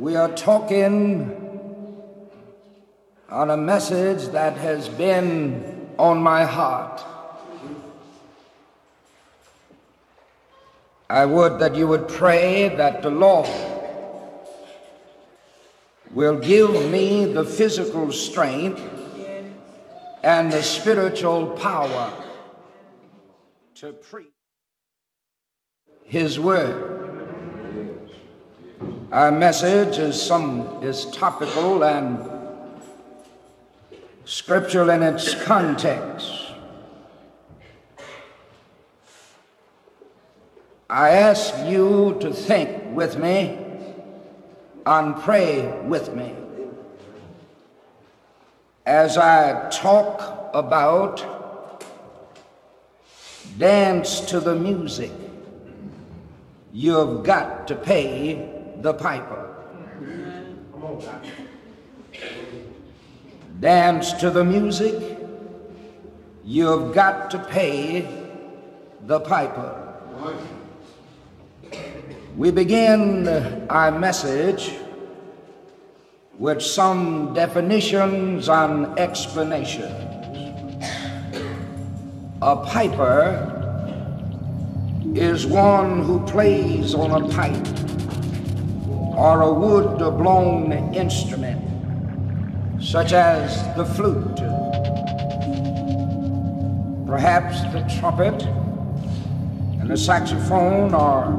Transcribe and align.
we 0.00 0.16
are 0.16 0.32
talking 0.32 1.30
on 3.28 3.50
a 3.50 3.56
message 3.56 4.28
that 4.28 4.56
has 4.56 4.88
been 4.88 5.90
on 5.98 6.22
my 6.22 6.42
heart. 6.42 7.04
I 11.10 11.26
would 11.26 11.58
that 11.58 11.74
you 11.74 11.86
would 11.86 12.08
pray 12.08 12.74
that 12.76 13.02
the 13.02 13.10
Lord 13.10 13.50
will 16.12 16.38
give 16.38 16.90
me 16.90 17.26
the 17.26 17.44
physical 17.44 18.10
strength 18.10 18.80
and 20.22 20.50
the 20.50 20.62
spiritual 20.62 21.48
power 21.48 22.10
to 23.74 23.92
preach 23.92 24.28
his 26.04 26.40
word. 26.40 26.99
Our 29.12 29.32
message 29.32 29.98
is 29.98 30.22
some 30.22 30.84
is 30.84 31.06
topical 31.06 31.82
and 31.82 32.16
scriptural 34.24 34.88
in 34.90 35.02
its 35.02 35.34
context. 35.42 36.30
I 40.88 41.08
ask 41.08 41.52
you 41.66 42.18
to 42.20 42.32
think 42.32 42.94
with 42.94 43.18
me 43.18 43.58
and 44.86 45.16
pray 45.16 45.76
with 45.88 46.14
me 46.14 46.32
as 48.86 49.18
I 49.18 49.70
talk 49.70 50.52
about 50.54 51.84
dance 53.58 54.20
to 54.20 54.38
the 54.38 54.54
music. 54.54 55.10
You've 56.72 57.24
got 57.24 57.66
to 57.66 57.74
pay 57.74 58.59
the 58.82 58.94
piper. 58.94 59.56
Dance 63.60 64.12
to 64.14 64.30
the 64.30 64.42
music, 64.44 65.18
you've 66.44 66.94
got 66.94 67.30
to 67.30 67.38
pay 67.38 68.08
the 69.06 69.20
piper. 69.20 69.76
We 72.36 72.50
begin 72.50 73.28
our 73.68 73.90
message 73.90 74.72
with 76.38 76.62
some 76.62 77.34
definitions 77.34 78.48
and 78.48 78.98
explanations. 78.98 80.06
A 82.40 82.56
piper 82.56 83.58
is 85.14 85.44
one 85.44 86.02
who 86.02 86.24
plays 86.24 86.94
on 86.94 87.22
a 87.22 87.28
pipe 87.28 87.89
or 89.20 89.42
a 89.42 89.52
wood 89.52 89.98
blown 90.16 90.72
instrument, 90.94 91.60
such 92.82 93.12
as 93.12 93.62
the 93.76 93.84
flute, 93.84 94.38
perhaps 97.06 97.60
the 97.74 97.82
trumpet, 98.00 98.42
and 99.78 99.90
the 99.90 99.96
saxophone, 99.96 100.94
or 100.94 101.32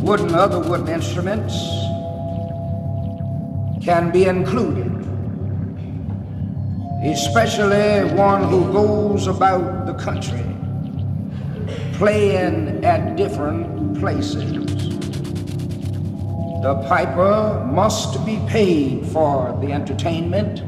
wooden 0.00 0.34
other 0.34 0.60
wooden 0.60 0.88
instruments, 0.88 1.54
can 3.84 4.10
be 4.10 4.24
included, 4.24 4.90
especially 7.04 8.10
one 8.14 8.44
who 8.44 8.72
goes 8.72 9.26
about 9.26 9.84
the 9.84 9.92
country 9.92 10.42
playing 11.98 12.82
at 12.82 13.14
different 13.16 13.98
places. 14.00 14.87
The 16.60 16.74
piper 16.88 17.64
must 17.72 18.26
be 18.26 18.40
paid 18.48 19.06
for 19.06 19.56
the 19.60 19.72
entertainment, 19.72 20.62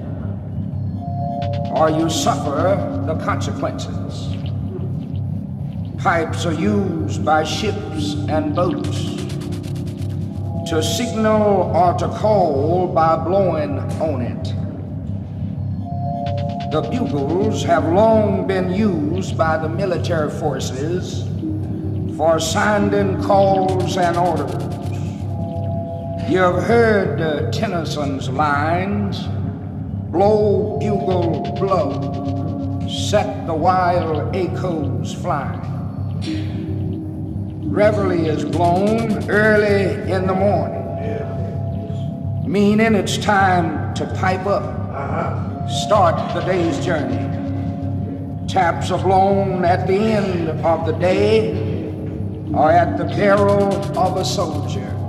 or 1.76 1.90
you 1.90 2.08
suffer 2.08 3.02
the 3.06 3.16
consequences. 3.24 4.36
Pipes 5.98 6.46
are 6.46 6.52
used 6.52 7.24
by 7.24 7.42
ships 7.42 8.14
and 8.28 8.54
boats 8.54 9.16
to 10.70 10.80
signal 10.80 11.72
or 11.74 11.94
to 11.94 12.08
call 12.08 12.86
by 12.86 13.16
blowing 13.16 13.80
on 14.00 14.22
it. 14.22 14.44
The 16.70 16.82
bugles 16.82 17.64
have 17.64 17.84
long 17.92 18.46
been 18.46 18.72
used 18.72 19.36
by 19.36 19.58
the 19.58 19.68
military 19.68 20.30
forces 20.30 21.24
for 22.16 22.38
sounding 22.38 23.20
calls 23.24 23.96
and 23.96 24.16
orders. 24.16 24.69
You 26.30 26.38
have 26.38 26.62
heard 26.62 27.20
uh, 27.20 27.50
Tennyson's 27.50 28.28
lines 28.28 29.26
blow, 30.12 30.78
bugle, 30.78 31.40
blow, 31.58 32.86
set 32.88 33.48
the 33.48 33.54
wild 33.54 34.36
echoes 34.36 35.12
flying. 35.12 35.60
Reveille 37.68 38.26
is 38.26 38.44
blown 38.44 39.28
early 39.28 40.08
in 40.08 40.28
the 40.28 40.32
morning, 40.32 40.86
meaning 42.46 42.94
it's 42.94 43.18
time 43.18 43.92
to 43.94 44.06
pipe 44.14 44.46
up, 44.46 45.68
start 45.68 46.32
the 46.32 46.42
day's 46.42 46.78
journey. 46.84 47.26
Taps 48.46 48.92
are 48.92 49.02
blown 49.02 49.64
at 49.64 49.88
the 49.88 49.98
end 49.98 50.48
of 50.48 50.86
the 50.86 50.92
day 50.92 51.50
or 52.54 52.70
at 52.70 52.96
the 52.98 53.06
peril 53.16 53.74
of 53.98 54.16
a 54.16 54.24
soldier 54.24 54.99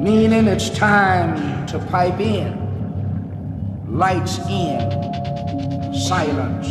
meaning 0.00 0.46
it's 0.46 0.70
time 0.70 1.66
to 1.66 1.78
pipe 1.78 2.18
in, 2.20 2.56
lights 3.86 4.38
in, 4.48 5.92
silence. 5.92 6.66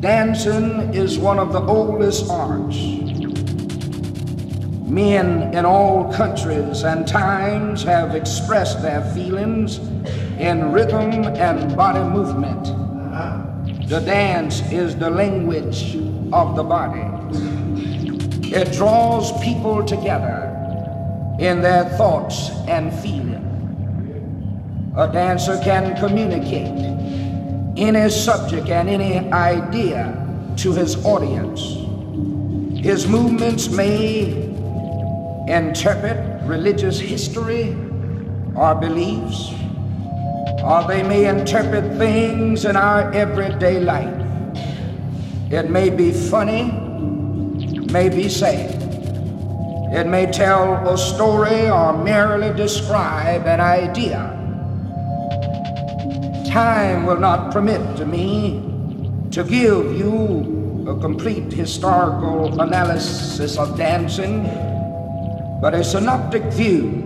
Dancing 0.00 0.92
is 0.92 1.16
one 1.16 1.38
of 1.38 1.52
the 1.52 1.60
oldest 1.60 2.28
arts. 2.28 2.76
Men 4.90 5.54
in 5.54 5.64
all 5.64 6.12
countries 6.12 6.82
and 6.82 7.06
times 7.06 7.84
have 7.84 8.16
expressed 8.16 8.82
their 8.82 9.02
feelings 9.14 9.78
in 10.40 10.72
rhythm 10.72 11.12
and 11.12 11.76
body 11.76 12.02
movement. 12.10 12.66
The 13.88 14.00
dance 14.00 14.62
is 14.72 14.96
the 14.96 15.10
language 15.10 15.94
of 16.32 16.56
the 16.56 16.64
body. 16.64 17.08
It 18.48 18.72
draws 18.72 19.30
people 19.40 19.84
together 19.84 20.53
in 21.38 21.60
their 21.60 21.84
thoughts 21.96 22.50
and 22.68 22.92
feelings. 23.00 23.40
A 24.96 25.10
dancer 25.10 25.60
can 25.64 25.96
communicate 25.96 26.68
any 27.76 28.08
subject 28.08 28.68
and 28.68 28.88
any 28.88 29.30
idea 29.32 30.20
to 30.58 30.72
his 30.72 31.04
audience. 31.04 31.60
His 32.80 33.08
movements 33.08 33.68
may 33.68 34.44
interpret 35.48 36.42
religious 36.44 37.00
history 37.00 37.70
or 38.54 38.76
beliefs, 38.76 39.52
or 40.62 40.84
they 40.86 41.02
may 41.02 41.26
interpret 41.26 41.98
things 41.98 42.64
in 42.64 42.76
our 42.76 43.12
everyday 43.12 43.80
life. 43.80 44.20
It 45.50 45.70
may 45.70 45.90
be 45.90 46.12
funny, 46.12 46.70
may 47.92 48.08
be 48.08 48.28
sad. 48.28 48.83
It 49.94 50.08
may 50.08 50.26
tell 50.26 50.88
a 50.88 50.98
story 50.98 51.70
or 51.70 51.96
merely 51.96 52.52
describe 52.52 53.46
an 53.46 53.60
idea. 53.60 54.34
Time 56.50 57.06
will 57.06 57.20
not 57.20 57.52
permit 57.52 57.96
to 57.98 58.04
me 58.04 58.58
to 59.30 59.44
give 59.44 59.96
you 59.96 60.84
a 60.88 60.98
complete 60.98 61.52
historical 61.52 62.60
analysis 62.60 63.56
of 63.56 63.78
dancing, 63.78 64.42
but 65.62 65.74
a 65.74 65.84
synoptic 65.84 66.42
view 66.52 67.00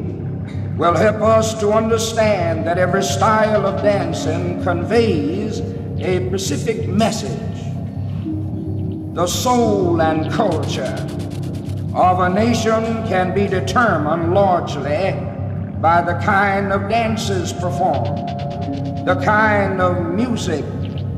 will 0.78 0.96
help 0.96 1.20
us 1.20 1.60
to 1.60 1.72
understand 1.72 2.66
that 2.66 2.78
every 2.78 3.02
style 3.02 3.66
of 3.66 3.82
dancing 3.82 4.64
conveys 4.64 5.60
a 6.00 6.26
specific 6.28 6.88
message. 6.88 7.60
The 9.12 9.26
soul 9.26 10.00
and 10.00 10.32
culture 10.32 11.27
of 11.98 12.20
a 12.20 12.28
nation 12.28 12.84
can 13.08 13.34
be 13.34 13.48
determined 13.48 14.32
largely 14.32 15.12
by 15.80 16.00
the 16.00 16.14
kind 16.24 16.72
of 16.72 16.88
dances 16.88 17.52
performed, 17.52 18.18
the 19.04 19.20
kind 19.24 19.80
of 19.80 20.14
music 20.14 20.64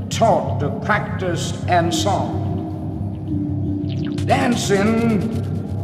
taught, 0.09 0.82
practiced, 0.82 1.69
and 1.69 1.94
sung. 1.94 2.47
Dancing, 4.25 5.21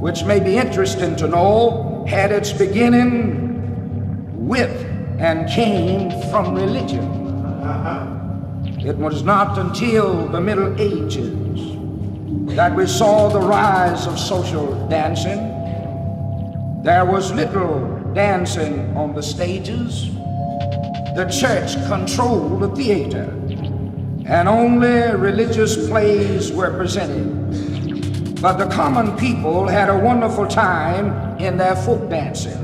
which 0.00 0.25
may 0.25 0.40
be 0.40 0.56
interesting 0.56 1.14
to 1.16 1.28
know, 1.28 2.06
had 2.08 2.32
its 2.32 2.50
beginning 2.52 4.49
with 4.49 4.82
and 5.19 5.46
came 5.50 6.10
from 6.31 6.54
religion. 6.54 7.04
It 8.78 8.96
was 8.96 9.22
not 9.22 9.58
until 9.58 10.26
the 10.28 10.40
Middle 10.40 10.75
Ages 10.81 11.75
that 12.56 12.74
we 12.74 12.86
saw 12.86 13.28
the 13.28 13.38
rise 13.38 14.06
of 14.06 14.18
social 14.18 14.88
dancing, 14.88 15.52
there 16.82 17.04
was 17.04 17.30
little 17.32 18.00
dancing 18.14 18.96
on 18.96 19.14
the 19.14 19.22
stages. 19.22 20.06
The 21.14 21.28
church 21.30 21.74
controlled 21.86 22.62
the 22.62 22.74
theater, 22.74 23.24
and 24.24 24.48
only 24.48 25.14
religious 25.16 25.86
plays 25.86 26.50
were 26.50 26.74
presented. 26.74 28.40
But 28.40 28.56
the 28.56 28.68
common 28.68 29.18
people 29.18 29.66
had 29.66 29.90
a 29.90 29.98
wonderful 29.98 30.46
time 30.46 31.38
in 31.38 31.58
their 31.58 31.76
folk 31.76 32.08
dancing. 32.08 32.62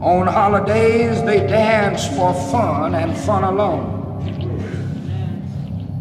On 0.00 0.26
holidays, 0.26 1.22
they 1.24 1.46
danced 1.46 2.14
for 2.14 2.32
fun 2.50 2.94
and 2.94 3.14
fun 3.14 3.44
alone. 3.44 3.97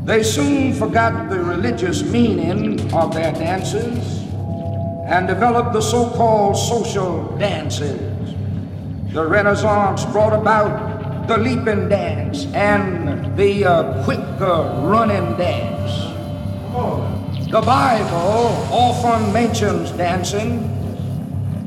They 0.08 0.24
soon 0.24 0.72
forgot 0.72 1.30
the 1.30 1.44
religious 1.44 2.02
meaning 2.02 2.80
of 2.94 3.14
their 3.14 3.34
dances 3.34 4.24
and 5.06 5.28
developed 5.28 5.74
the 5.74 5.82
so 5.82 6.10
called 6.12 6.56
social 6.56 7.36
dances. 7.38 8.00
The 9.14 9.28
Renaissance 9.28 10.06
brought 10.06 10.32
about 10.32 11.28
the 11.28 11.38
leaping 11.38 11.90
dance 11.90 12.46
and 12.54 13.38
the 13.38 13.66
uh, 13.66 14.04
quick 14.06 14.24
running 14.40 15.36
dance. 15.36 15.92
The 17.52 17.62
Bible 17.62 18.66
often 18.72 19.34
mentions 19.34 19.92
dancing. 19.92 20.74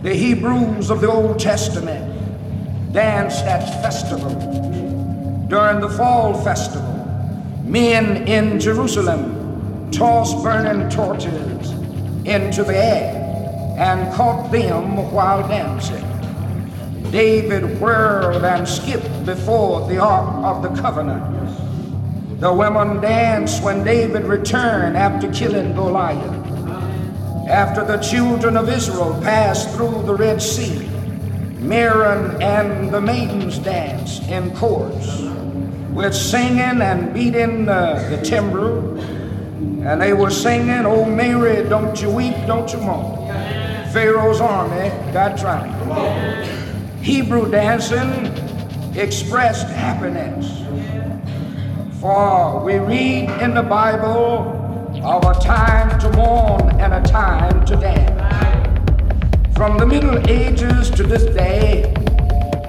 The 0.02 0.14
Hebrews 0.14 0.88
of 0.88 1.02
the 1.02 1.12
Old 1.12 1.38
Testament 1.38 2.94
danced 2.94 3.44
at 3.44 3.82
festivals. 3.82 4.32
During 5.50 5.80
the 5.80 5.90
fall 5.90 6.32
festival, 6.42 6.89
Men 7.70 8.26
in 8.26 8.58
Jerusalem 8.58 9.92
tossed 9.92 10.42
burning 10.42 10.90
torches 10.90 11.70
into 12.24 12.64
the 12.64 12.76
air 12.76 13.76
and 13.78 14.12
caught 14.12 14.50
them 14.50 14.96
while 15.12 15.46
dancing. 15.46 16.04
David 17.12 17.80
whirled 17.80 18.44
and 18.44 18.66
skipped 18.66 19.24
before 19.24 19.86
the 19.88 19.98
Ark 19.98 20.44
of 20.44 20.62
the 20.64 20.82
Covenant. 20.82 22.40
The 22.40 22.52
women 22.52 23.00
danced 23.00 23.62
when 23.62 23.84
David 23.84 24.24
returned 24.24 24.96
after 24.96 25.30
killing 25.32 25.72
Goliath. 25.72 26.44
After 27.48 27.84
the 27.84 27.98
children 27.98 28.56
of 28.56 28.68
Israel 28.68 29.16
passed 29.22 29.76
through 29.76 30.02
the 30.06 30.14
Red 30.16 30.42
Sea, 30.42 30.88
Miriam 31.60 32.42
and 32.42 32.92
the 32.92 33.00
maidens 33.00 33.58
danced 33.58 34.24
in 34.24 34.50
chorus 34.56 35.29
with 36.00 36.14
singing 36.14 36.80
and 36.80 37.12
beating 37.12 37.68
uh, 37.68 38.08
the 38.08 38.16
timbrel. 38.24 38.98
And 39.84 40.00
they 40.00 40.14
were 40.14 40.30
singing, 40.30 40.86
Oh 40.86 41.04
Mary, 41.04 41.68
don't 41.68 42.00
you 42.00 42.10
weep, 42.10 42.34
don't 42.46 42.72
you 42.72 42.78
mourn. 42.78 43.28
Pharaoh's 43.92 44.40
army 44.40 44.88
got 45.12 45.38
drowned. 45.38 45.76
Hebrew 47.02 47.50
dancing 47.50 48.26
expressed 48.96 49.66
happiness. 49.68 50.46
For 52.00 52.64
we 52.64 52.78
read 52.78 53.28
in 53.42 53.52
the 53.52 53.62
Bible 53.62 54.56
of 55.04 55.24
a 55.24 55.38
time 55.38 55.98
to 56.00 56.10
mourn 56.12 56.80
and 56.80 56.94
a 56.94 57.02
time 57.02 57.66
to 57.66 57.76
dance. 57.76 58.16
From 59.54 59.76
the 59.76 59.84
Middle 59.84 60.18
Ages 60.30 60.88
to 60.92 61.02
this 61.02 61.24
day, 61.34 61.92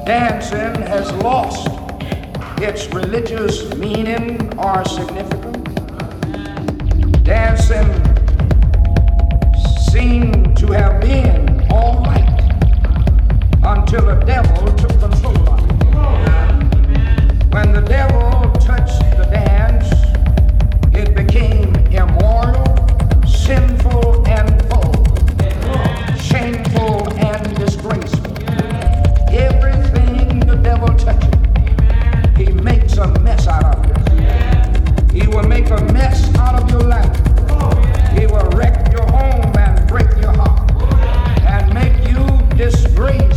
dancing 0.06 0.81
has 0.81 1.10
lost 1.24 1.69
its 2.63 2.87
religious 2.93 3.73
meaning 3.75 4.37
or 4.59 4.85
significance. 4.85 5.73
Dancing 7.23 7.89
seemed 9.89 10.55
to 10.57 10.67
have 10.67 11.01
been 11.01 11.65
all 11.71 12.03
right 12.03 12.39
until 13.63 14.05
the 14.05 14.23
devil 14.25 14.67
took 14.77 14.91
control 14.99 15.49
of 15.49 15.59
it. 15.59 15.71
When 17.51 17.71
the 17.73 17.81
devil 17.81 18.51
touched 18.59 19.01
the 19.17 19.25
dance, 19.31 19.91
it 20.95 21.15
became 21.15 21.70
a 33.01 33.19
mess 33.21 33.48
out 33.48 33.65
of 33.65 33.86
you. 33.88 35.21
He 35.21 35.27
will 35.27 35.44
make 35.44 35.69
a 35.71 35.81
mess 35.92 36.33
out 36.36 36.62
of 36.62 36.69
your 36.69 36.81
life. 36.81 37.15
He 38.18 38.27
will 38.27 38.48
wreck 38.51 38.92
your 38.92 39.06
home 39.07 39.57
and 39.57 39.88
break 39.88 40.07
your 40.21 40.31
heart 40.33 40.71
and 41.42 41.74
make 41.74 42.07
you 42.07 42.25
disgrace 42.56 43.31